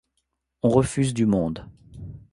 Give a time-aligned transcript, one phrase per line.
[0.63, 1.69] On refuse du monde.